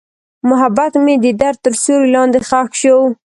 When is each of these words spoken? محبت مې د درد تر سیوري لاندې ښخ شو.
محبت 0.49 0.93
مې 1.03 1.15
د 1.23 1.25
درد 1.41 1.59
تر 1.65 1.73
سیوري 1.81 2.09
لاندې 2.15 2.39
ښخ 2.47 2.69
شو. 2.81 2.97